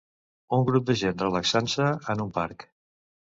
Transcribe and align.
Un 0.57 0.63
grup 0.69 0.87
de 0.87 0.95
gent 1.01 1.21
relaxant-se 1.25 1.91
en 2.15 2.25
un 2.25 2.33
parc. 2.41 2.67